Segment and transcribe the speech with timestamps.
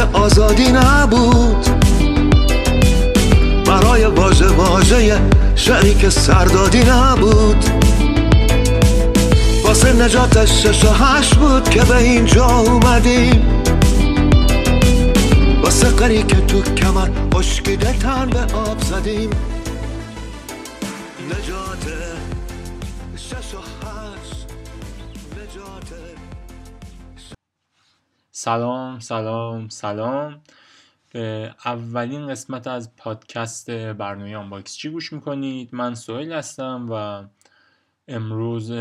[0.00, 1.66] آزادی نبود.
[3.66, 5.20] برای واژه واژه
[5.54, 7.64] شعری که سردادی نبود.
[9.64, 13.62] واسه نجات شش و هشت بود که به اینجا اومدیم.
[15.62, 19.30] واسه قری که تو کمر خشکیده تن به آب زدیم.
[28.46, 30.40] سلام سلام سلام.
[31.12, 34.76] به اولین قسمت از پادکست برنامه آنباکس.
[34.76, 37.24] چی گوش می‌کنید؟ من سوهیل هستم و
[38.08, 38.72] امروز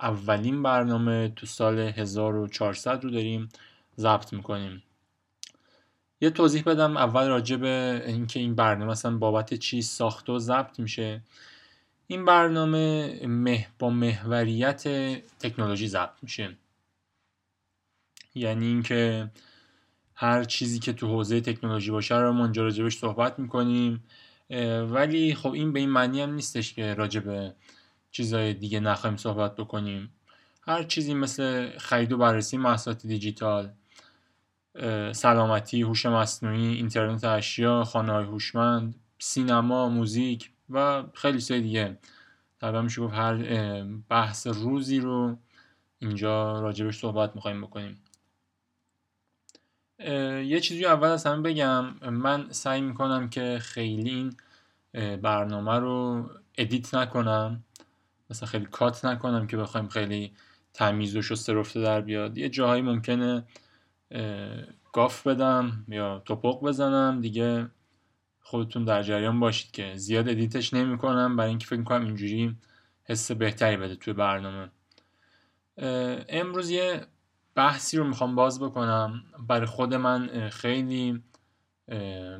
[0.00, 3.48] اولین برنامه تو سال 1400 رو داریم
[3.98, 4.82] ضبط می‌کنیم.
[6.20, 10.80] یه توضیح بدم اول راجع به اینکه این برنامه مثلا بابت چی ساخته و ضبط
[10.80, 11.22] میشه.
[12.06, 14.82] این برنامه مه با محوریت
[15.38, 16.56] تکنولوژی ضبط میشه.
[18.34, 19.30] یعنی اینکه
[20.14, 24.04] هر چیزی که تو حوزه تکنولوژی باشه رو ما اینجا راجبش صحبت می‌کنیم.
[24.90, 27.54] ولی خب این به این معنی هم نیستش که راجع به
[28.10, 30.10] چیزهای دیگه نخواهیم صحبت بکنیم.
[30.62, 33.72] هر چیزی مثل خرید و بررسی محصولات دیجیتال
[35.12, 41.98] سلامتی هوش مصنوعی اینترنت اشیا خانه هوشمند سینما موزیک و خیلی چیزای دیگه.
[42.60, 45.38] تقریبا میشه گفت هر بحث روزی رو
[45.98, 48.03] اینجا راجبش صحبت می‌خوایم بکنیم.
[50.46, 51.84] یه چیزی اول از همه بگم.
[52.10, 54.36] من سعی می‌کنم که خیلی این
[55.16, 57.64] برنامه رو ادیت نکنم.
[58.30, 60.32] مثلا خیلی کات نکنم که بخوایم خیلی
[60.72, 62.38] تمیز و شسته رفته در بیاد.
[62.38, 63.44] یه جاهایی ممکنه
[64.92, 67.20] گاف بدم یا توپق بزنم.
[67.20, 67.66] دیگه
[68.40, 72.56] خودتون در جریان باشید که زیاد ادیتش نمی کنم برای اینکه فکر کنم اینجوری
[73.04, 74.70] حس بهتری بده توی برنامه.
[76.28, 77.06] امروز یه
[77.54, 79.22] بحثی رو می‌خوام باز بکنم.
[79.48, 81.22] برای خود من خیلی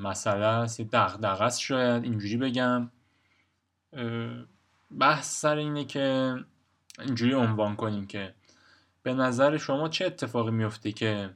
[0.00, 0.80] مسئله است.
[0.80, 2.90] یه دغدغه است شاید اینجوری بگم.
[4.98, 6.36] بحث سر اینه که
[7.00, 8.34] اینجوری عنوان کنیم که
[9.02, 11.30] به نظر شما چه اتفاقی میفته که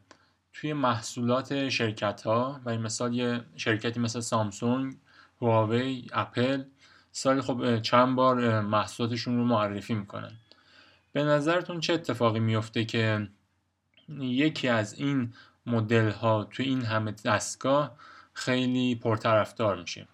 [0.53, 4.97] توی محصولات شرکت ها و این مثال یه شرکتی مثل سامسونگ
[5.43, 6.62] هواوی اپل
[7.12, 10.33] سال خب چند بار محصولاتشون رو معرفی می‌کنن.
[11.12, 13.28] به نظرتون چه اتفاقی میفته که
[14.21, 15.33] یکی از این
[15.67, 17.97] مدل ها توی این همه دستگاه
[18.33, 20.09] خیلی پرطرفدار میشه.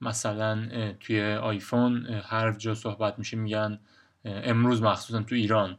[0.00, 0.68] مثلا
[1.00, 3.78] توی آیفون هر جا صحبت میشه میگن
[4.24, 5.78] امروز مخصوصا تو ایران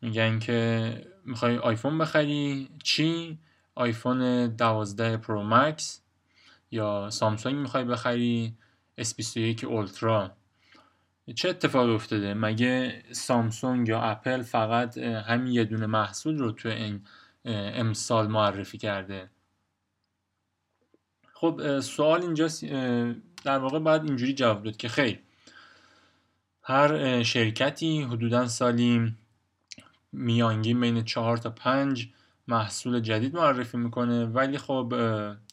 [0.00, 3.38] میگن که می‌خوای آیفون بخری؟ چی؟
[3.74, 6.02] آیفون 12 پرو مکس
[6.70, 8.54] یا سامسونگ می‌خوای بخری؟
[9.00, 10.37] S21 اولترا.
[11.34, 17.04] چه اتفاقی افتاده؟ مگه سامسونگ یا اپل فقط همین یه دونه محصول رو تو این
[17.44, 19.30] امسال معرفی کرده؟
[21.32, 22.48] خب سوال اینجا
[23.44, 25.20] در واقع باید اینجوری جواب داد که خیر
[26.62, 29.14] هر شرکتی حدودا سالی
[30.12, 32.08] میانگین بین چهار تا پنج
[32.48, 34.94] محصول جدید معرفی می‌کنه ولی خب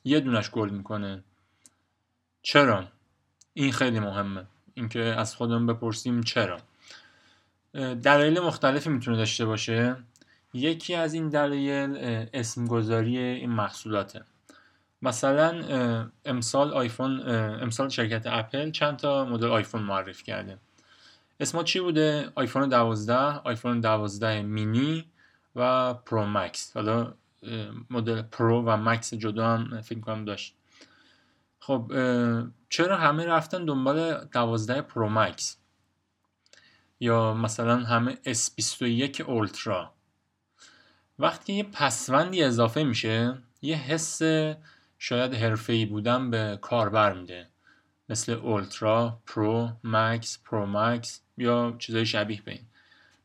[0.03, 1.23] یه دونش گل می‌کنه.
[2.41, 2.87] چرا؟
[3.53, 4.45] این خیلی مهمه.
[4.75, 6.57] اینکه از خودمون بپرسیم چرا.
[7.73, 9.95] دلایل مختلفی می‌تونه داشته باشه.
[10.53, 11.97] یکی از این دلایل
[12.33, 14.23] اسمگذاری این محصولاته.
[15.01, 15.63] مثلا
[16.25, 17.29] امسال آیفون
[17.61, 20.57] امسال شرکت اپل چند تا مدل آیفون معرفی کرده.
[21.39, 25.05] اسما چی بوده؟ آیفون 12 آیفون 12 مینی
[25.55, 26.77] و پرو مکس.
[26.77, 27.13] حالا
[27.89, 30.55] مدل پرو و مکس جدا هم فکر کنم داشت.
[31.59, 31.91] خب
[32.75, 35.57] چرا همه رفتن دنبال 12 پرو مکس؟
[36.99, 39.93] یا مثلا همه S21 اولترا
[41.19, 44.21] وقتی یه پسوندی اضافه میشه یه حس
[44.99, 47.47] شاید حرفه‌ای بودن به کاربر میده.
[48.09, 52.65] مثل اولترا پرو مکس پرو مکس یا چیزای شبیه به این.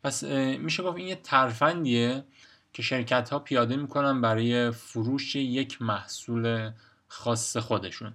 [0.05, 0.23] پس
[0.59, 2.25] میشه گفت این یه ترفندیه
[2.73, 6.73] که شرکت ها پیاده می‌کنن برای فروش یک محصول
[7.09, 8.15] خاص خودشون.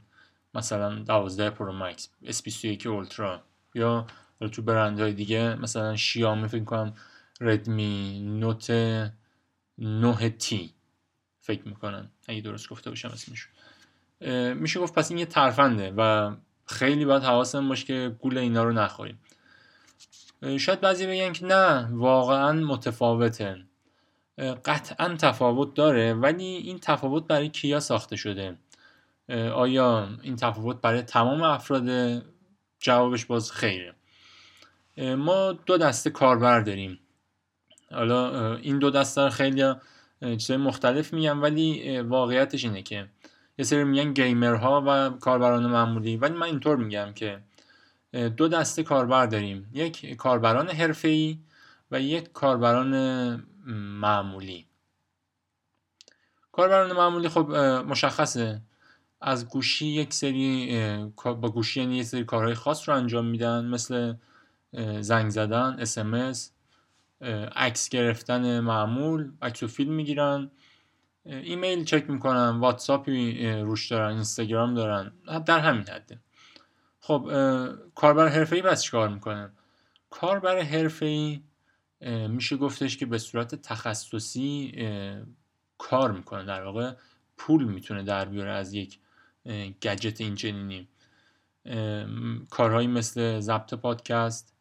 [0.55, 3.43] مثلا 12 پرو مکس S21 اولترا.
[3.75, 4.07] یا
[4.51, 6.93] تو برندهای دیگه مثلا شیائومی فکر کنم
[7.41, 8.71] ردمی نوت
[9.77, 10.73] 9 تی
[11.41, 12.09] فکر می‌کنن.
[12.27, 13.47] اگه درست گفته باشم اسمش.
[14.55, 16.31] میشه گفت پس این یه ترفنده و
[16.65, 19.19] خیلی باید حواسمون باشه که گول اینا رو نخوریم.
[20.59, 23.65] شاید بعضی بگن که نه واقعا متفاوته.
[24.65, 28.57] قطعا تفاوت داره ولی این تفاوت برای کیا ساخته شده؟
[29.29, 31.89] آیا این تفاوت برای تمام افراد
[32.79, 33.95] جوابش باز خیره؟
[34.97, 36.99] ما دو دسته کاربر داریم.
[37.91, 39.73] حالا این دو دسته رو خیلی
[40.21, 43.09] چیزای مختلف میگم ولی واقعیتش اینه که
[43.57, 46.17] یه سری میگن گیمرها و کاربران معمولی.
[46.17, 47.39] ولی من اینطور میگم که
[48.37, 49.69] دو دسته کاربر داریم.
[49.73, 51.39] یک کاربران حرفه‌ای
[51.91, 52.95] و یک کاربران
[53.99, 54.67] معمولی.
[56.51, 57.51] کاربران معمولی خب
[57.87, 58.61] مشخصه.
[59.27, 60.77] از گوشی یک سری
[61.23, 64.13] با گوشی یعنی یک سری کارهای خاص رو انجام میدن مثل
[64.99, 66.51] زنگ زدن اسمس
[67.55, 70.51] عکس گرفتن معمول عکس و فیلم می‌گیرن
[71.25, 75.11] ایمیل چک می‌کنن واتساپی روش دارن اینستاگرام دارن
[75.45, 76.19] در همین حده
[76.99, 77.31] خب
[77.95, 79.51] کاربر حرفه‌ای بس چیکار می‌کنه؟
[80.09, 81.41] کاربر حرفه‌ای
[82.29, 84.73] میشه گفتش که به صورت تخصصی
[85.77, 86.93] کار می‌کنه در واقع
[87.37, 88.99] پول می‌تونه در بیاره از یک
[89.81, 90.87] گجت این چنینی
[92.49, 94.53] کارهایی مثل ضبط پادکست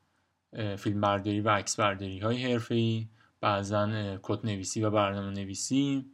[0.78, 3.08] فیلم برداری و عکس برداری های حرفه ای
[3.40, 6.04] بعضا کد نویسی و برنامه نویسی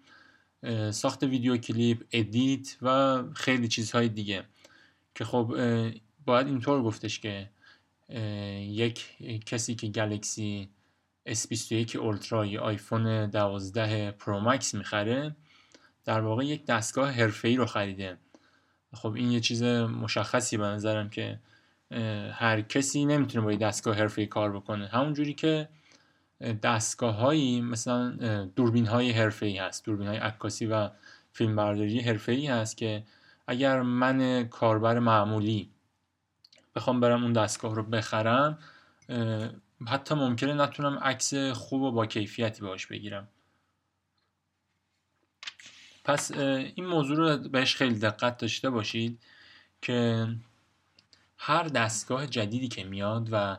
[0.90, 4.44] ساخت ویدیو کلیپ ادیت و خیلی چیزهای دیگه
[5.14, 5.54] که خب
[6.26, 7.50] باید اینطور گفتش که
[8.60, 10.70] یک کسی که گلکسی
[11.28, 15.36] S21 اولترا یا آیفون 12 پرو مکس می‌خره
[16.04, 18.18] در واقع یک دستگاه حرفه‌ای رو خریده.
[18.94, 21.38] خب این یه چیز مشخصی به نظرم که
[22.32, 24.86] هر کسی نمی‌تونه با یه دستگاه حرفه‌ای کار بکنه.
[24.86, 25.68] همون جوری که
[26.62, 28.10] دستگاه هایی مثلا
[28.56, 30.90] دوربین های حرفه‌ای هست دوربین های عکاسی و
[31.32, 33.04] فیلمبرداری حرفه‌ای هست که
[33.46, 35.70] اگر من کاربر معمولی
[36.76, 38.58] بخوام برم اون دستگاه رو بخرم
[39.86, 43.28] حتی ممکنه نتونم عکس خوب و با کیفیتی باش بگیرم.
[46.04, 49.18] پس این موضوع رو بهش خیلی دقت داشته باشید
[49.82, 50.28] که
[51.38, 53.56] هر دستگاه جدیدی که میاد و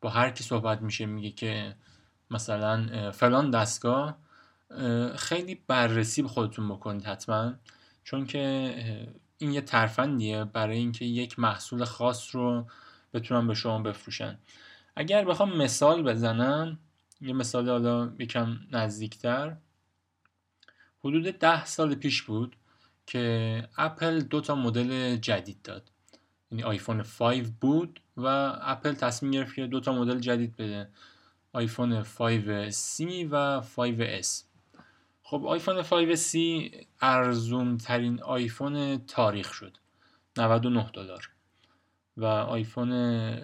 [0.00, 1.74] با هر کی صحبت میشه میگه که
[2.30, 4.18] مثلا فلان دستگاه
[5.16, 7.54] خیلی بررسی به خودتون بکنید حتما.
[8.04, 8.74] چون که
[9.38, 12.66] این یه ترفندیه برای اینکه یک محصول خاص رو
[13.14, 14.38] بتونن به شما بفروشن.
[14.96, 16.78] اگر بخوام مثال بزنم
[17.20, 19.56] یه مثال حالا یکم نزدیکتر.
[21.04, 22.56] حدود ده سال پیش بود
[23.06, 25.90] که اپل دو تا مدل جدید داد.
[26.50, 28.26] یعنی آیفون 5 بود و
[28.62, 30.88] اپل تصمیم گرفت که دو تا مدل جدید بده.
[31.52, 33.00] آیفون 5C
[33.30, 34.28] و 5S
[35.22, 36.36] خب آیفون 5C
[37.00, 39.76] ارزون ترین آیفون تاریخ شد.
[40.36, 41.30] 99 دلار.
[42.16, 42.90] و آیفون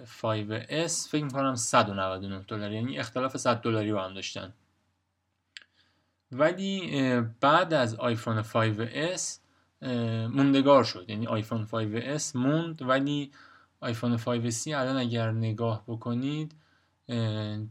[0.05, 2.71] 5S فکر می‌کنم 199 دلار.
[2.71, 4.53] یعنی اختلاف 100 دلاری با هم داشتن.
[6.31, 7.01] ولی
[7.41, 9.21] بعد از آیفون 5S
[10.33, 11.05] موندگار شد.
[11.07, 13.31] یعنی آیفون 5S موند ولی
[13.79, 16.55] آیفون 5C الان اگر نگاه بکنید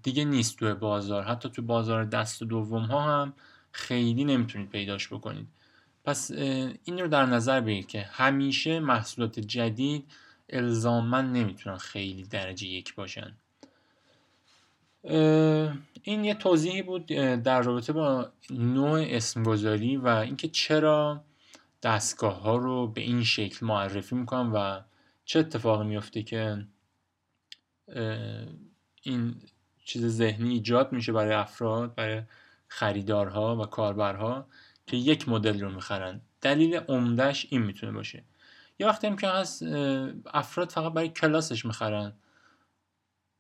[0.03, 1.23] دیگه نیست تو بازار.
[1.23, 3.33] حتی تو بازار دست دوم ها هم
[3.73, 5.49] خیلی نمی‌تونید پیداش بکنید.
[6.05, 10.05] پس این رو در نظر بگیرید که همیشه محصولات جدید
[10.49, 13.37] الزاما نمی‌تونن خیلی درجه یک باشن.
[15.03, 17.07] این یه توضیحی بود
[17.43, 21.25] در رابطه با نوع اسمگذاری و اینکه چرا
[21.83, 24.83] دستگاه ها رو به این شکل معرفی می‌کنم و
[25.25, 26.67] چه اتفاقی میفته که
[29.03, 29.35] این
[29.85, 32.23] چیز ذهنی ایجاد میشه برای افراد برای
[32.69, 34.47] خریدارها و کاربرها
[34.87, 36.21] که یک مدل رو می‌خرن.
[36.41, 38.25] دلیل عمدهش این می‌تونه باشه.
[38.79, 39.63] یه وقتی هم که هست
[40.27, 42.13] افراد فقط برای کلاسش می‌خرن.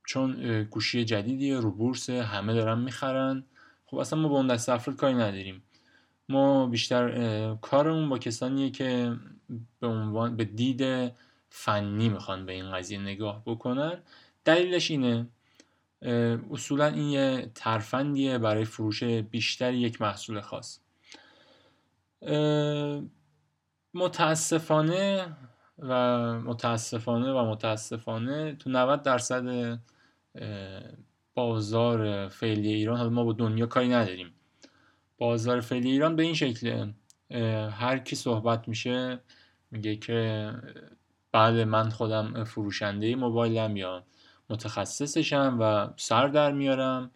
[0.08, 3.44] چون گوشی جدیدیه رو بورس همه دارن می‌خرن.
[3.86, 5.62] خب اصلا ما با اون دست افراد کاری نداریم.
[6.28, 9.16] ما بیشتر کارمون با کسانیه که
[9.80, 11.12] به عنوان به دید
[11.50, 13.98] فنی می‌خوان به این قضیه نگاه بکنن.
[14.44, 15.26] دلیلش اینه
[16.50, 20.78] اصولا این یه ترفندیه برای فروش بیشتر یک محصول خاص.
[23.94, 25.36] متاسفانه
[25.78, 25.94] و
[26.40, 29.78] متاسفانه و متاسفانه تو 90 درصد
[31.34, 32.96] بازار فعلی ایران.
[32.96, 34.34] حالا ما با دنیا کاری نداریم.
[35.18, 36.94] بازار فعلی ایران به این شکله
[37.70, 39.20] هر کی صحبت میشه
[39.70, 40.52] میگه که
[41.32, 44.04] بله من خودم فروشنده موبایلم یا
[44.50, 47.10] متخصصشم و سر در میارم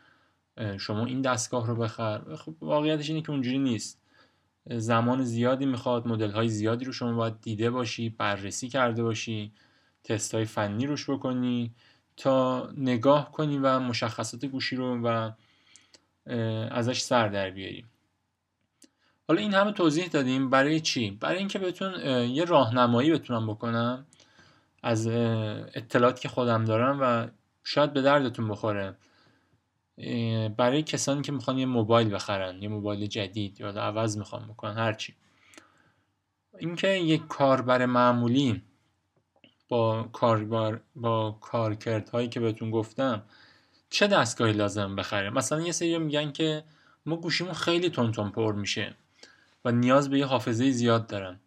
[0.79, 2.35] شما این دستگاه رو بخر.
[2.37, 4.03] خب واقعیتش اینه که اونجوری نیست.
[4.67, 9.53] زمان زیادی می‌خواد مدل های زیادی رو شما باید دیده باشی بررسی کرده باشی
[10.05, 11.75] تست های فنی روش بکنی.
[12.17, 15.31] تا نگاه کنی و مشخصات گوشی رو و
[16.71, 17.85] ازش سر در بیاری
[19.29, 20.51] حالا این همه توضیح دادیم.
[20.51, 22.01] برای چی؟ برای اینکه بهتون
[22.31, 24.07] یه راهنمایی بتونم بکنم
[24.83, 27.29] از اطلاعاتی که خودم دارم و
[27.65, 28.97] شاید به دردتون بخوره.
[30.57, 35.15] برای کسانی که می‌خوان یه موبایل بخرن یه موبایل جدید یا عوض می‌خوان بکنن هرچی
[36.59, 38.63] اینکه یک کاربر معمولی
[39.73, 43.23] با کاربر با کارکردهایی که بهتون گفتم
[43.91, 46.65] چه دستگاهی لازم بخره؟ مثلا یه سری میگن که
[47.07, 48.95] ما گوشیمون خیلی تون تون پر میشه
[49.65, 51.41] و نیاز به یه حافظه زیاد دارم.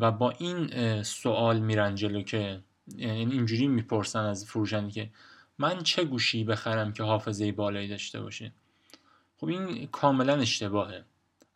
[0.00, 2.60] و با این سوال میرن جلو که
[2.96, 5.10] یعنی اینجوری می‌پرسن از فروشنده که
[5.58, 8.52] من چه گوشی بخرم که حافظه بالایی داشته باشه؟
[9.36, 11.04] خب این کاملا اشتباهه.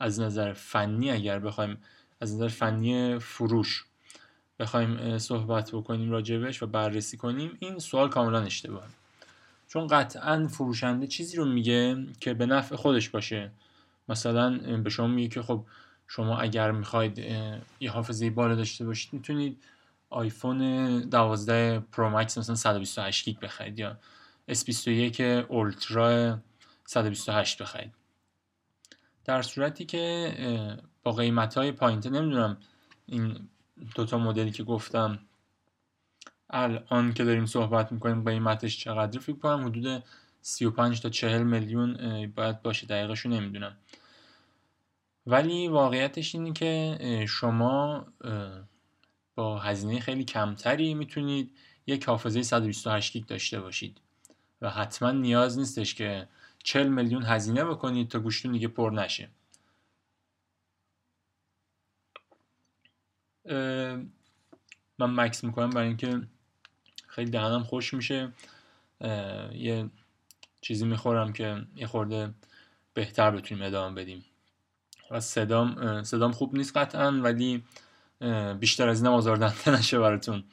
[0.00, 1.78] از نظر فنی اگر بخوایم
[2.20, 3.84] از نظر فنی فروش.
[4.58, 8.88] بخوایم صحبت بکنیم راجبش و بررسی کنیم این سوال کاملا اشتباهه
[9.68, 13.50] چون قطعا فروشنده چیزی رو میگه که به نفع خودش باشه.
[14.08, 15.66] مثلا به شما میگه که خب
[16.06, 17.18] شما اگر می‌خواید
[17.80, 19.64] یه حافظه بالا داشته باشید می‌تونید
[20.10, 23.98] آیفون 12 پرو مکس مثلا 128 گیگ بخرید یا
[24.50, 26.38] S21 اولترا
[26.86, 27.92] 128 بخرید.
[29.24, 32.56] در صورتی که با قیمت های پایینتر نمی‌دونم
[33.06, 33.48] این
[33.94, 35.18] دوتا مدلی که گفتم
[36.50, 40.04] الان که داریم صحبت می‌کنیم قیمتش چقدر فکر کنم حدود
[40.40, 43.76] 35 تا 40 میلیون باید باشه دقیقشو نمی‌دونم.
[45.26, 48.06] ولی واقعیتش اینه که شما
[49.34, 54.00] با هزینه خیلی کمتری می‌تونید یک حافظه 128 گیگ داشته باشید
[54.60, 56.28] و حتما نیاز نیستش که
[56.62, 59.28] 40 میلیون هزینه بکنید تا گوشتون دیگه پر نشه.
[64.98, 66.20] من مکس می‌کنم برای اینکه
[67.06, 68.32] خیلی دهنم خوش میشه.
[69.52, 69.90] یه
[70.60, 72.34] چیزی می‌خورم که یه خورده
[72.94, 74.24] بهتر بتونیم ادامه بدیم.
[75.10, 77.64] و صدام صدام خوب نیست قطعا ولی
[78.60, 80.44] بیشتر از این آزاردهنده نشه براتون.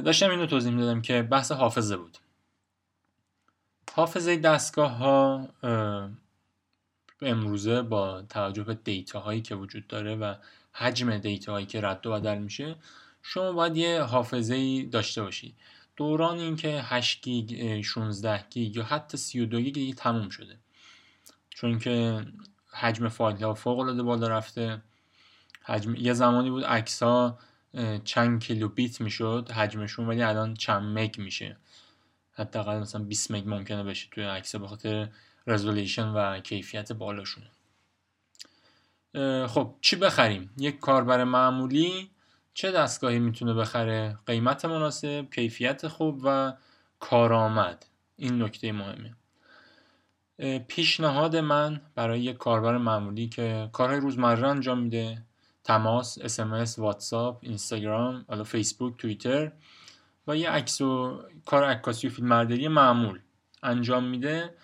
[0.00, 2.18] داشتم اینو توضیح می‌دادم که بحث حافظه بود.
[3.94, 5.48] حافظه دستگاه ها
[7.22, 10.34] امروزه با توجه به دیتا هایی که وجود داره و
[10.72, 12.76] حجم دیتا هایی که رد و بدل میشه
[13.22, 15.54] شما باید یه حافظه ای داشته باشید
[15.96, 20.58] دوران اینکه 8 گیگ 16 گیگ یا حتی 32 گیگ تموم شده.
[21.50, 22.26] چون که
[22.72, 24.82] حجم فایل ها فوق العاده بالا رفته.
[25.62, 27.38] حجم یه زمانی بود عکس ها
[28.04, 31.56] چند کیلوبایت می‌شد حجمشون ولی الان چند مگ میشه.
[32.32, 35.08] حداقل مثلا 20 مگ ممکنه بشه توی عکس به خاطر
[35.46, 37.50] رزولوشن و کیفیت بالاشونه
[39.48, 42.10] خب چی بخریم؟ یک کاربر معمولی
[42.54, 46.52] چه دستگاهی می‌تونه بخره؟ قیمت مناسب کیفیت خوب و
[47.00, 47.86] کارآمد.
[48.16, 49.16] این نکته مهمه.
[50.68, 55.22] پیشنهاد من برای یک کاربر معمولی که کارهای روزمره انجام میده
[55.64, 59.52] تماس اسمس واتساپ اینستاگرام حالا فیسبوک توییتر
[60.26, 63.20] و یه عکس و کار عکاسی و فیلمبرداری معمول
[63.62, 64.54] انجام میده.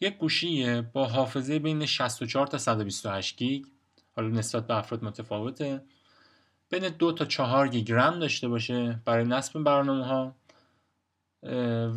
[0.00, 3.66] یک گوشی با حافظه بین 64 تا 128 گیگ.
[4.16, 5.82] حالا نسبت به افراد متفاوته.
[6.70, 10.34] بین دو تا چهار گیگ رم داشته باشه برای نصب برنامه ها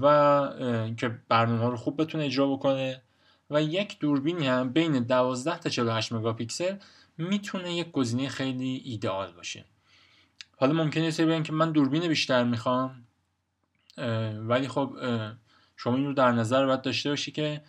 [0.01, 3.01] و که برنامه ها رو خوب بتونه اجرا بکنه.
[3.49, 6.75] و یک دوربینی هم بین 12 تا 48 مگاپیکسل
[7.17, 9.65] می‌تونه یک گزینه خیلی ایدئال باشه.
[10.57, 13.07] حالا ممکنه سری که من دوربین بیشتر می‌خوام
[14.47, 14.95] ولی خب
[15.75, 17.61] شما این رو در نظر باید داشته باشی که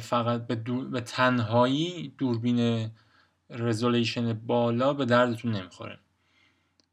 [0.00, 0.54] فقط به,
[0.90, 2.90] به تنهایی دوربین
[3.52, 5.98] رزولیشن بالا به دردتون نمی‌خوره.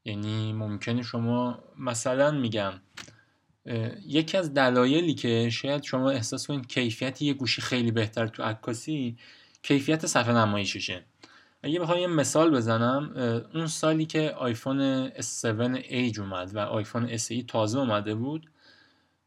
[0.05, 2.73] یعنی ممکنه شما مثلا میگم
[4.05, 9.17] یکی از دلایلی که شاید شما احساس کنید کیفیت یه گوشی خیلی بهتر تو عکاسی
[9.63, 11.03] کیفیت صفحه نمایششه.
[11.63, 13.13] اگه بخوام یه مثال بزنم
[13.53, 18.49] اون سالی که آیفون S7 Edge اومد و آیفون SE تازه اومده بود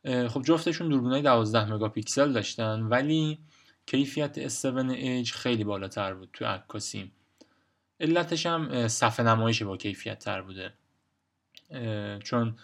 [0.04, 3.38] خب جفتشون دوربینای 12 مگاپیکسل داشتن ولی
[3.86, 7.12] کیفیت S7 Edge خیلی بالاتر بود تو عکاسی.
[8.02, 10.73] علتش هم صفحه نمایش با کیفیت تر بوده
[12.25, 12.56] چون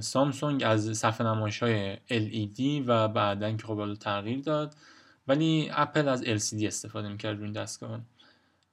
[0.00, 4.74] سامسونگ از صفحه نمایش های LED و بعدا که خب تغییر داد
[5.28, 8.00] ولی اپل از LCD استفاده می‌کرد روی این دستگاه.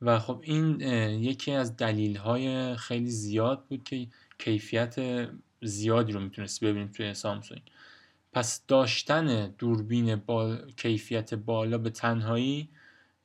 [0.02, 0.82] و خب این
[1.22, 4.96] یکی از دلیل های خیلی زیاد بود که کیفیت
[5.62, 7.62] زیادی رو می‌تونستی ببینیم توی سامسونگ.
[8.34, 12.70] پس داشتن دوربین با کیفیت بالا به تنهایی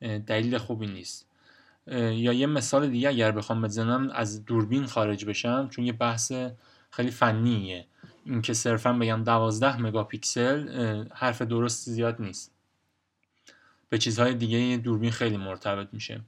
[0.01, 1.27] دلیل خوبی نیست.
[1.87, 6.33] یا یه مثال دیگه اگر بخوام بزنم از دوربین خارج بشم چون یه بحث
[6.91, 7.87] خیلی فنیه.
[8.25, 10.69] اینکه صرفا بگم 12 مگاپیکسل
[11.15, 12.53] حرف درست زیاد نیست.
[13.89, 16.21] به چیزهای دیگه دوربین خیلی مرتبط میشه.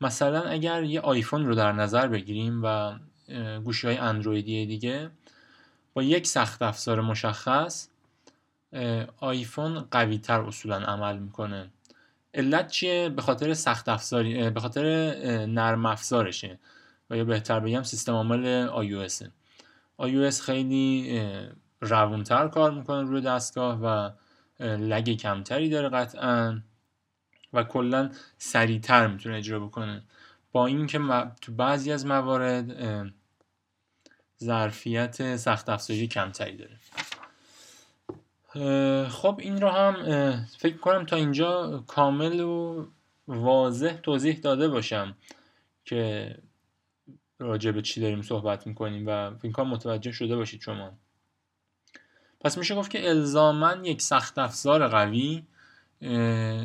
[0.00, 2.94] مثلا اگر یه آیفون رو در نظر بگیریم و
[3.64, 5.10] گوشی های اندرویدی دیگه
[5.94, 7.88] با یک سخت افزار مشخص
[9.16, 11.70] آیفون قوی تر اصولا عمل می‌کنه.
[12.36, 14.84] علت چیه؟ به خاطر سخت افزاری به خاطر
[15.46, 16.58] نرم افزارشه.
[17.10, 19.24] و یا بهتر بگم سیستم عامل iOS
[20.02, 21.20] iOS خیلی
[21.80, 24.10] روونتر کار می‌کنه روی دستگاه و
[24.64, 26.60] لگ کمتری داره قطعا
[27.52, 30.02] و کلا سریعتر می‌تونه اجرا بکنه.
[30.52, 31.00] با اینکه
[31.40, 32.72] تو بعضی از موارد
[34.44, 36.76] ظرفیت سخت افزاری کمتری داره.
[39.08, 39.94] خب این رو هم
[40.58, 42.86] فکر کنم تا اینجا کامل و
[43.28, 45.16] واضح توضیح داده باشم
[45.84, 46.34] که
[47.38, 50.98] راجع به چی داریم صحبت می‌کنیم و فکر کنم متوجه شده باشید شما.
[52.40, 55.46] پس میشه گفت که الزاما یک سخت افزار قوی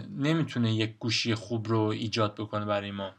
[0.09, 3.13] نمی‌تونه یک گوشی خوب رو ایجاد بکنه برای ما.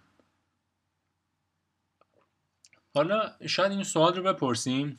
[2.94, 4.98] حالا شاید این سوال رو بپرسیم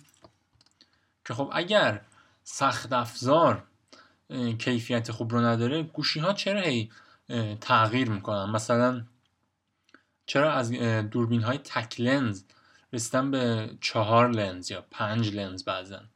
[1.25, 2.01] که خب اگر
[2.43, 3.63] سخت افزار
[4.59, 6.89] کیفیت خوب رو نداره گوشی ها چرا هی
[7.61, 9.05] تغییر می‌کنن؟ مثلا
[10.25, 10.71] چرا از
[11.11, 12.43] دوربین های تک لنز
[12.93, 16.09] رسیدن به چهار لنز یا پنج لنز بعضن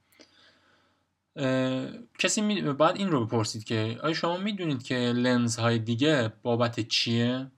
[2.19, 2.61] کسی می...
[2.61, 7.51] باید این رو بپرسید که آیا شما می‌دونید که لنز های دیگه بابت چیه؟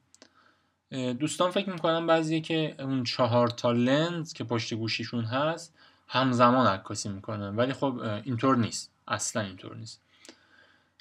[0.91, 5.75] دوستان فکر می‌کنن بعضی که اون چهار تا لنز که پشت گوشیشون هست
[6.11, 8.91] همزمان عکاسی می‌کنن ولی خب اینطور نیست.
[9.07, 10.01] اصلا اینطور نیست.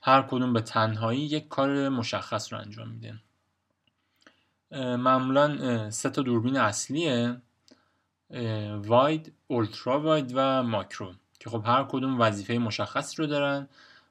[0.02, 3.14] هر کدوم به تنهایی یک کار مشخص رو انجام میده
[4.96, 7.36] معمولا سه تا دوربین اصلیه.
[8.76, 11.14] واید، اولترا واید و ماکرو.
[11.40, 13.68] که خب هر کدوم وظیفه مشخصی رو دارن.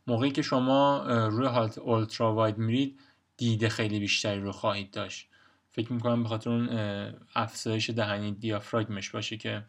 [0.07, 2.99] موقعی که شما روی حالت اولترا واید میرید
[3.37, 5.27] دید خیلی بیشتری رو خواهید داشت.
[5.71, 6.69] فکر می‌کنم به خاطر اون
[7.35, 9.63] افزایش دهنی دیافراگمش باشه که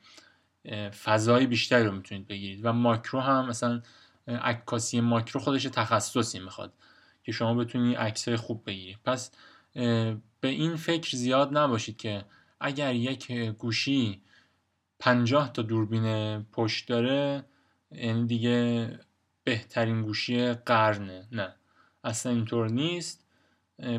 [1.05, 2.61] فضای بیشتری رو می‌تونید بگیرید.
[2.65, 3.83] و ماکرو هم مثلا
[4.29, 6.73] عکاسی ماکرو خودش تخصصی می‌خواد
[7.25, 9.31] که شما بتونید عکسای خوب بگیرید پس
[10.41, 12.25] به این فکر زیاد نباشید که
[12.61, 14.23] اگر یک گوشی
[14.99, 17.45] پنجاه تا دوربین پشت داره
[17.91, 18.91] یعنی دیگه
[19.45, 21.29] بهترین گوشی قرنه.
[21.33, 21.55] نه
[22.05, 23.25] اصلا اینطور نیست.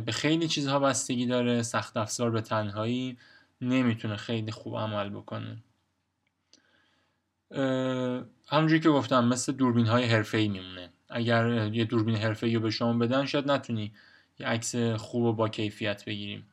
[0.05, 3.17] به خیلی چیزها بستگی داره سخت افزار به تنهایی
[3.61, 5.57] نمی‌تونه خیلی خوب عمل بکنه.
[8.47, 10.89] همونجوری که گفتم مثل دوربین های حرفه ای میمونه.
[11.09, 13.91] اگر یه دوربین حرفه ای رو به شما بدن شاید نتونی
[14.39, 16.47] یه عکس خوب و با کیفیت بگیریم.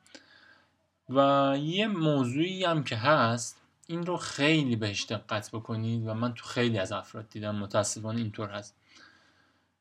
[1.09, 6.45] و یه موضوعی هم که هست این رو خیلی بهش دقت بکنید و من تو
[6.45, 8.75] خیلی از افراد دیدم متاسفانه اینطور هست.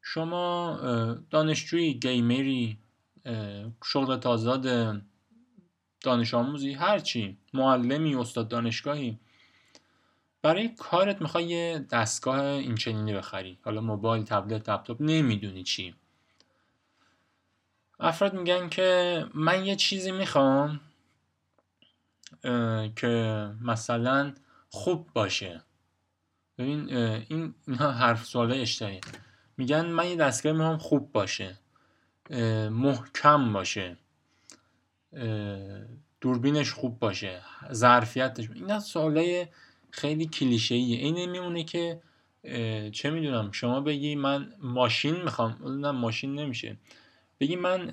[0.03, 0.79] شما
[1.31, 2.79] دانشجوی گیمری
[3.85, 4.97] شغل تازاد
[6.01, 9.19] دانش آموزی هرچی معلمی استاد دانشگاهی
[10.47, 13.59] برای کارت می‌خوای یه دستگاه این چنینی بخری.
[13.63, 15.95] حالا موبایل تبلت لپتاپ نمی‌دونی چی.
[18.01, 20.81] افراد میگن که من یه چیزی می‌خوام
[22.97, 24.35] که مثلا
[24.69, 25.63] خوب باشه.
[26.59, 29.01] ببین این اینها حرف سوال اشتباهی
[29.57, 31.59] میگن من یه دستگاه می‌خوام خوب باشه
[32.71, 33.97] محکم باشه
[36.21, 38.51] دوربینش خوب باشه ظرفیتش.
[38.51, 39.47] اینا سوالای
[39.97, 42.01] خیلی کلیشه ایه این میمونه که
[42.93, 45.81] چه می‌دونم شما بگی من ماشین می‌خوام.
[45.81, 46.77] نه ماشین نمیشه.
[47.41, 47.91] بگی من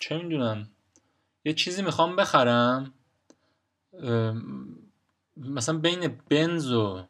[0.00, 0.68] چه می‌دونم
[1.44, 2.94] یه چیزی می‌خوام بخرم
[5.36, 7.04] مثلا بین بنز و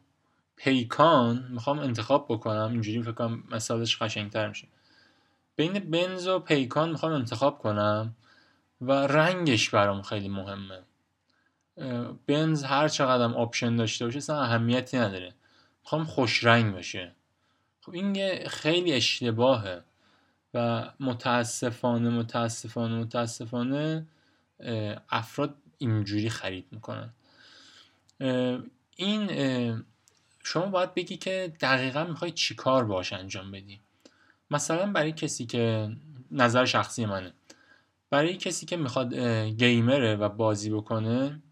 [0.56, 2.68] پیکان می‌خوام انتخاب بکنم.
[2.72, 4.68] اینجوری فکر کنم مثالش قشنگتر میشه.
[5.56, 8.16] بین بنز و پیکان می‌خوام انتخاب کنم
[8.80, 10.82] و رنگش برام خیلی مهمه.
[12.26, 15.34] بنز هر چقدر آپشن داشته باشه اصلا اهمیتی نداره.
[15.82, 17.14] می‌خوام خوش رنگ باشه.
[17.80, 19.82] خب این خیلی اشتباهه
[20.54, 24.06] و متاسفانه متاسفانه متاسفانه
[25.10, 27.12] افراد اینجوری خرید می‌کنن.
[28.96, 29.30] این
[30.44, 33.80] شما باید بگی که دقیقا می‌خوای چی کار باش انجام بدی؟
[34.50, 35.90] مثلا برای کسی که
[36.30, 37.32] نظر شخصی منه.
[38.10, 39.14] برای کسی که می‌خواد
[39.48, 41.42] گیمره و بازی بکنه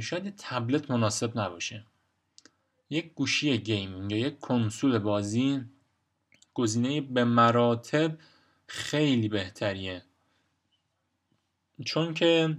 [0.00, 1.84] شاید تبلت مناسب نباشه.
[2.90, 5.64] یک گوشی gaming یا یک کنسول بازی
[6.54, 8.18] گزینه به مراتب
[8.66, 10.02] خیلی بهتریه.
[11.84, 12.56] چون که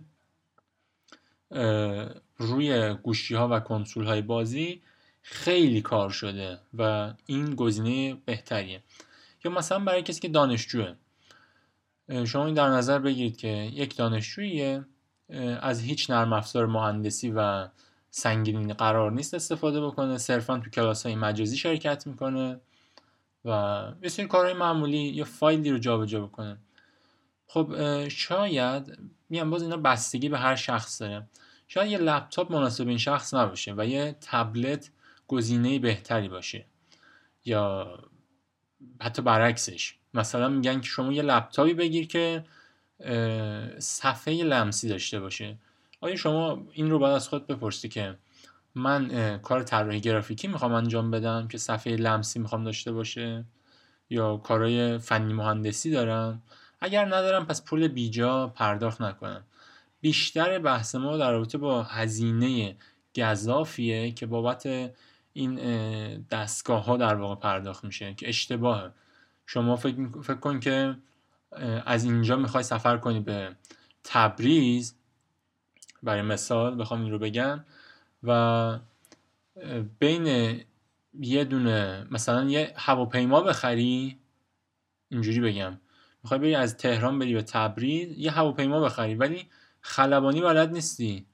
[2.38, 4.82] روی گوشی ها و کنسول های بازی
[5.22, 8.84] خیلی کار شده و این گزینه بهتریه.
[9.46, 10.96] یا مثلا برای کسی که دانشجوه.
[12.26, 14.86] شما این در نظر بگیرید که یک دانشجوییه
[15.62, 17.68] از هیچ نرم افزار مهندسی و
[18.10, 20.18] سنگینی قرار نیست استفاده بکنه.
[20.18, 22.60] صرفا تو کلاس های مجازی شرکت می‌کنه
[23.46, 26.58] و یه سری کارهای معمولی یا فایلی رو جابجا بکنه.
[27.48, 28.98] خب شاید
[29.30, 31.28] میگم باز اینا بستگی به هر شخص داره.
[31.68, 34.92] شاید یه لپتاپ مناسب این شخص نباشه و یه تبلت
[35.28, 36.66] گزینه بهتری باشه.
[37.46, 38.00] یا
[39.02, 39.96] حتی برعکسش.
[40.14, 42.46] مثلا میگن که شما یه لپتاپی بگیر که
[43.80, 45.58] صفحه لمسی داشته باشه.
[46.02, 48.16] آیا شما این رو باید از خود بپرسی که
[48.76, 53.46] من کار طراحی گرافیکی می‌خوام انجام بدم که صفحه لمسی می‌خوام داشته باشه؟
[54.10, 56.42] یا کارهای فنی مهندسی دارم؟
[56.82, 59.44] اگر ندارم پس پول بیجا پرداخت نکنم.
[60.02, 62.76] بیشتر بحث ما در رابطه با هزینه
[63.18, 64.92] گذافیه که بابت
[65.34, 65.56] این
[66.32, 68.92] دستگاه ها در واقع پرداخت میشه که اشتباهه.
[69.46, 70.96] شما فکر, فکر کن که
[71.86, 73.56] از اینجا می‌خوای سفر کنی به
[74.04, 74.96] تبریز؟
[76.04, 77.66] برای مثال بخوام این رو بگم
[78.24, 78.80] و
[80.00, 80.60] بین
[81.20, 84.20] یه دونه مثلا یه هواپیما بخری؟
[85.10, 85.80] اینجوری بگم.
[86.24, 89.48] می‌خوای بری از تهران بری به تبریز یه هواپیما بخری ولی
[89.82, 91.26] خلبانی بلد نیستی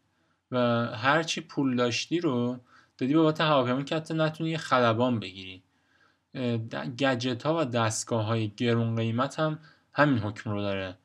[0.51, 0.57] و
[0.95, 2.59] هرچی پول داشتی رو
[2.97, 5.63] دادی بابت هواپیما که حتی نتونی یه خلبان بگیری.
[6.99, 9.59] گجت ها و دستگاه های گرون قیمت هم
[9.97, 10.97] همین حکم رو داره.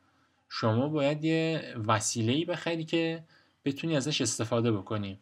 [0.49, 3.25] شما باید یه وسیله ای بخری که
[3.65, 5.19] بتونی ازش استفاده بکنی.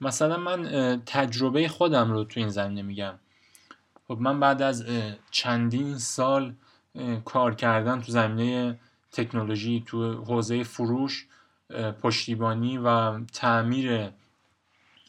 [0.00, 3.14] مثلا من تجربه خودم رو تو این زمینه میگم.
[4.08, 4.86] خب من بعد از
[5.30, 6.54] چندین سال
[7.24, 8.78] کار کردن تو زمینه
[9.12, 11.26] تکنولوژی تو حوزه فروش
[12.02, 14.10] پشتیبانی و تعمیر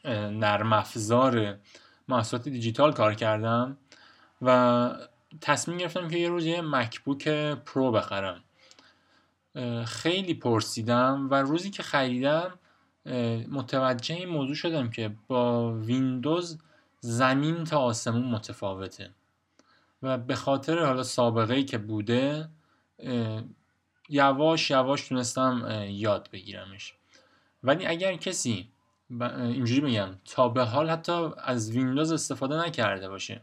[0.05, 1.57] نرم افزار
[2.07, 3.77] محصولات دیجیتال کار کردم
[4.41, 4.89] و
[5.41, 7.27] تصمیم گرفتم که یه روز یه مکبوک
[7.65, 8.43] پرو بخرم.
[9.85, 12.59] خیلی پرسیدم و روزی که خریدم
[13.51, 16.59] متوجه این موضوع شدم که با ویندوز
[16.99, 19.09] زمین تا آسمون متفاوته
[20.01, 22.49] و به خاطر حالا سابقه ای که بوده
[24.09, 26.93] یواش یواش تونستم یاد بگیرمش.
[27.63, 28.69] ولی اگر کسی
[29.31, 33.41] اینجوری میگم تا به حال حتی از ویندوز استفاده نکرده باشه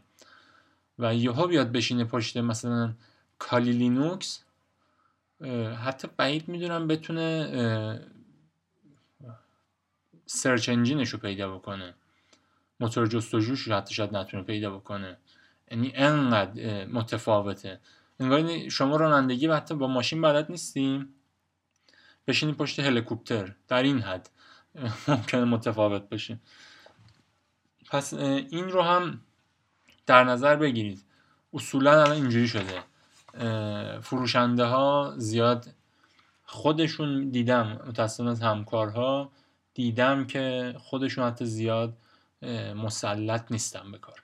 [0.99, 2.93] و یهو بیاد بشینه پشت مثلا
[3.39, 4.43] کالی لینوکس
[5.83, 8.09] حتی بعید می‌دونم بتونه
[10.25, 11.93] search engine ش رو پیدا بکنه.
[12.79, 15.17] موتور جستجوش رو حتی شاید نتونه پیدا بکنه.
[15.71, 17.79] یعنی انقدر متفاوته.
[18.19, 21.15] انگار شما رانندگی و حتی با ماشین بلد نیستیم.
[22.27, 23.55] بشینی پشت هلیکوپتر.
[23.67, 24.29] در این حد
[25.07, 26.39] ممکنه متفاوت باشه
[27.89, 29.21] پس این رو هم
[30.05, 31.03] در نظر بگیرید.
[31.53, 32.83] اصولا الان اینجوری شده.
[34.01, 35.67] فروشنده ها زیاد
[36.45, 39.31] خودشون دیدم متاسفانه از همکارها
[39.73, 41.93] دیدم که خودشون حتی زیاد
[42.75, 44.23] مسلط نیستن به کار.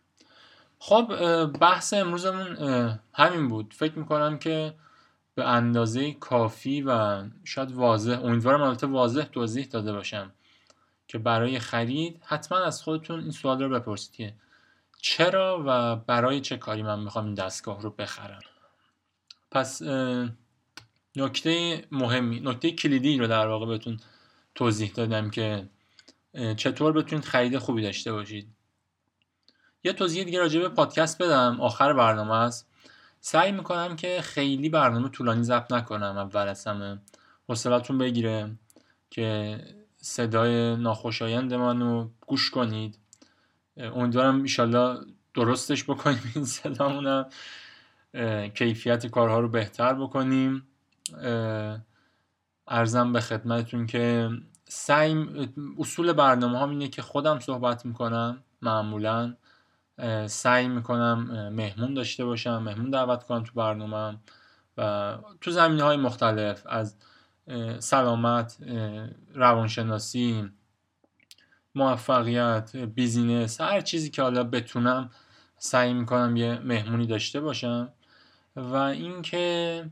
[0.80, 1.06] خب
[1.46, 2.58] بحث امروزمون
[3.14, 3.74] همین بود.
[3.78, 4.74] فکر می‌کنم که
[5.36, 10.32] به اندازه کافی و شاید واضح امیدوارم البته واضح توضیح داده باشم
[11.08, 14.34] که برای خرید حتما از خودتون این سوال رو بپرسید که
[15.10, 18.40] چرا و برای چه کاری من می‌خوام این دستگاه رو بخرم؟
[19.52, 19.82] پس
[21.16, 24.00] نکته مهمی نکته کلیدی رو در واقع بهتون
[24.56, 25.70] توضیح دادم که
[26.58, 28.48] چطور بتونید خرید خوبی داشته باشید.
[29.84, 31.62] یه توضیح دیگه راجع به پادکست بدم.
[31.62, 32.70] آخر برنامه است.
[33.20, 36.18] سعی می‌کنم که خیلی برنامه طولانی ضبط نکنم.
[36.18, 37.00] اول از همه
[37.48, 38.56] حوصلتون بگیره
[39.10, 39.60] که
[39.98, 42.98] صدای ناخوشایند منو گوش کنید.
[43.78, 45.00] امیدوارم ایشالله
[45.34, 47.30] درستش بکنیم این صدامونم
[48.56, 50.68] کیفیت کارها رو بهتر بکنیم.
[52.68, 54.30] ارزم به خدمتتون که
[54.68, 55.26] سعی
[55.78, 59.36] اصول برنامه هم اینه که خودم صحبت می‌کنم معمولا.
[60.26, 64.18] سعی می‌کنم مهمون داشته باشم مهمون دعوت کنم تو برنامه
[64.78, 66.96] و تو زمینه های مختلف از
[67.80, 68.58] سلامت
[69.34, 70.50] روانشناسی
[71.78, 75.10] موفقیت بیزینس هر چیزی که حالا بتونم
[75.58, 77.90] سعی می‌کنم یه مهمونی داشته باشم
[78.56, 79.86] و اینکه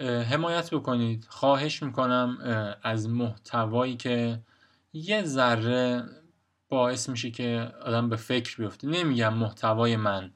[0.00, 1.26] حمایت بکنید.
[1.28, 2.38] خواهش می‌کنم
[2.82, 4.40] از محتوایی که
[4.92, 6.04] یه ذره
[6.68, 8.88] باعث میشه که آدم به فکر بیفته.
[8.88, 10.30] نمیگم محتوای من.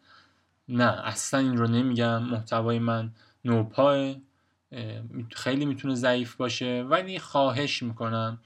[0.68, 2.22] نه اصلا این رو نمیگم.
[2.22, 3.12] محتوای من
[3.44, 4.22] نوپای
[5.30, 6.82] خیلی می‌تونه ضعیف باشه.
[6.88, 8.40] ولی خواهش می‌کنم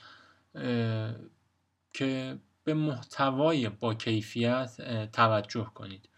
[1.97, 4.77] که به محتوای با کیفیت
[5.13, 6.09] توجه کنید.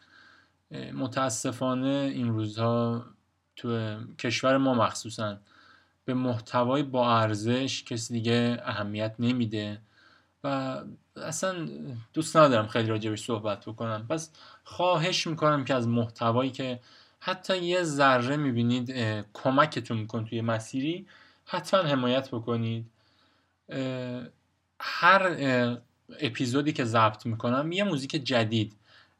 [0.94, 3.04] متاسفانه این روزها
[3.56, 5.38] تو کشور ما مخصوصا
[6.04, 9.80] به محتوای با ارزش کسی دیگه اهمیت نمیده
[10.44, 10.78] و
[11.16, 11.68] اصلا
[12.12, 14.06] دوست ندارم خیلی راجبش صحبت بکنم.
[14.06, 14.30] پس
[14.64, 16.80] خواهش می‌کنم که از محتوایی که
[17.20, 18.90] حتی یه ذره می‌بینید
[19.32, 21.06] کمکتون میکن توی مسیری
[21.44, 22.90] حتما حمایت بکنید.
[24.80, 25.36] هر
[26.20, 28.76] اپیزودی که ضبط می‌کنم یه موزیک جدید.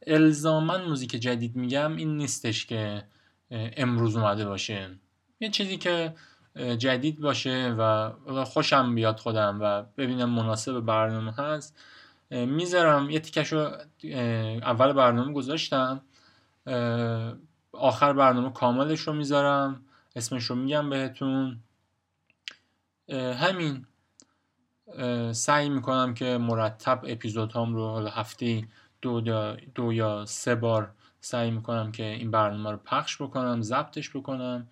[0.07, 3.05] الزاما موزیک جدید میگم این نیستش که
[3.51, 4.91] امروز اومده باشه.
[5.41, 6.15] یه چیزی که
[6.79, 11.79] جدید باشه و خوشم بیاد خودم و ببینم مناسب برنامه هست.
[12.31, 13.11] می‌ذارم.
[13.11, 16.01] یه تیکش اول برنامه گذاشتم.
[17.73, 19.85] آخر برنامه کاملش رو می‌ذارم.
[20.17, 21.61] اسمش رو میگم بهتون.
[23.13, 23.87] همین.
[25.33, 28.63] سعی می‌کنم که مرتب اپیزودهام رو حالا هفته
[29.03, 29.21] دو,
[29.75, 34.69] دو یا سه بار سعی می‌کنم که این برنامه رو پخش بکنم ضبطش بکنم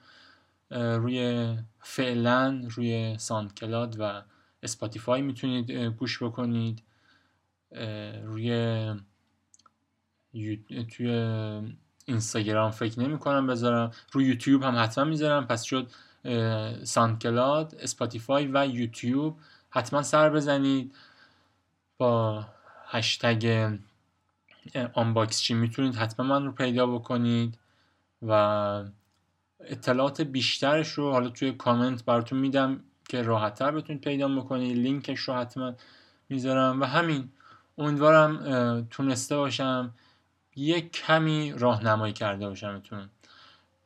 [0.71, 1.49] روی
[1.81, 3.17] فعلا روی
[3.57, 4.23] کلاد و
[4.63, 6.83] اسپاتیفای می‌تونید گوش بکنید.
[8.23, 8.95] روی
[10.97, 11.11] توی
[12.05, 13.91] اینستاگرام فکر نمی کنم بذارم.
[14.13, 15.47] روی یوتیوب هم حتما می‌ذارم.
[15.47, 15.91] پس شد
[17.21, 19.39] Cloud اسپاتیفای و یوتیوب.
[19.77, 20.95] حتما سر بزنید.
[21.99, 22.45] با
[22.87, 23.73] هشتگ
[24.95, 27.59] آنباکس چی می‌تونید حتما من رو پیدا بکنید
[28.23, 28.33] و
[29.61, 34.77] اطلاعات بیشترش رو حالا توی کامنت براتون میدم که راحتتر بتونید پیدا بکنید.
[34.77, 35.73] لینکش رو حتما
[36.29, 36.81] می‌ذارم.
[36.81, 37.29] و همین
[37.79, 39.95] امیدوارم تونسته باشم
[40.57, 42.83] یک کمی راهنمایی کرده باشم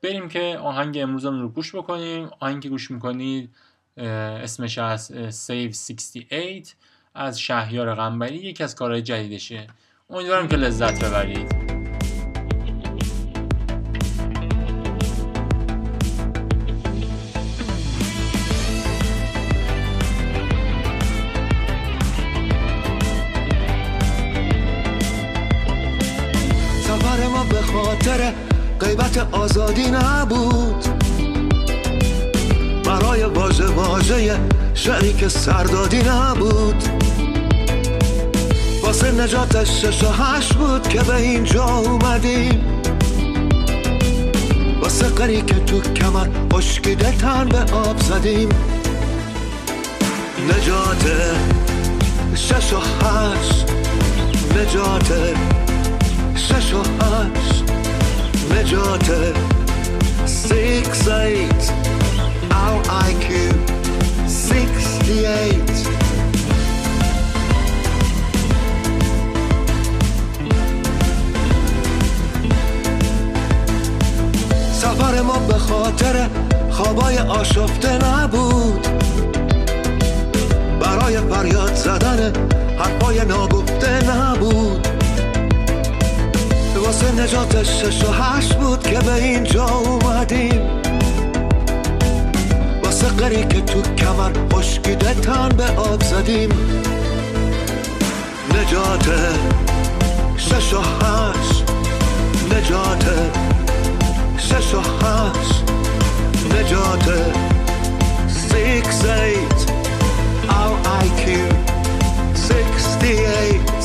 [0.03, 2.31] بریم که آهنگ امروزم رو گوش بکنیم.
[2.41, 3.55] آهنگ گوش می‌کنید.
[3.97, 6.77] اسمش از Save 68
[7.15, 9.67] از شهیار غنبری یکی از کارهای جدیدشه.
[10.11, 11.71] امیدوارم که لذت ببرید.
[26.85, 28.35] سفر ما به خاطر
[28.81, 30.90] غیبت آزادی نبود.
[33.35, 34.39] واژه واژه
[34.75, 36.85] شریک سردادی نبود.
[38.83, 42.65] واسه نجات شش و هشت بود که به اینجا اومدیم.
[44.83, 48.49] واسه قری که تو کمر اشکیده تن به آب زدیم.
[50.49, 51.11] نجات
[52.35, 53.67] شش و هشت
[54.57, 55.13] نجات
[56.35, 57.65] شش و هشت
[58.51, 59.35] نجات
[60.27, 61.90] سیکس ایت
[63.11, 63.27] IQ
[64.29, 65.87] 68
[74.73, 76.29] سفر ما به خاطر
[76.71, 78.89] خوابای آشفته نبود.
[80.81, 82.33] برای فریاد زدن
[82.79, 84.89] حرفای ناگفته نبود.
[86.77, 90.80] واسه نجات شش و هشت بود که به اینجا اومدیم.
[93.21, 96.51] قری که تو کمر خشکیده تن به آب زدیم.
[98.51, 99.09] نجات
[100.37, 101.65] شش و هشت.
[102.53, 103.05] نجات
[104.39, 105.65] شش و هشت.
[106.55, 107.35] نجات
[108.29, 109.71] سیکس ایت.
[110.49, 111.25] Our IQ
[112.35, 113.80] 68 سفر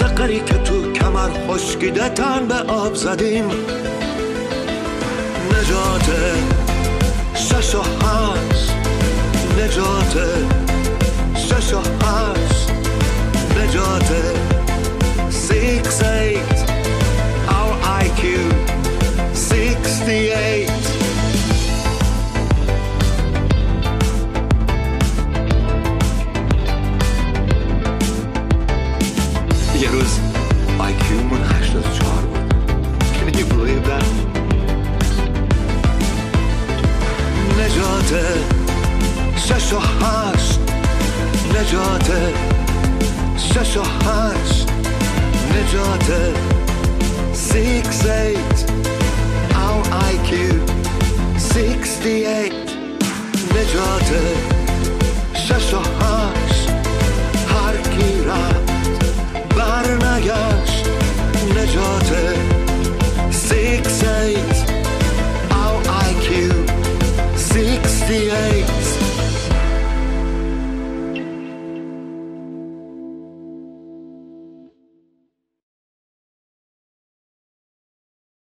[0.00, 3.44] واسه قری که تو کمر خشکیده تن به آب زدیم.
[5.50, 6.10] نجات
[7.34, 8.72] شش و هشت
[9.58, 10.18] نجات
[11.34, 12.70] شش و هشت
[13.58, 14.12] نجات
[15.30, 16.70] سیکس ایت.
[17.48, 18.22] Our IQ
[19.34, 20.99] 68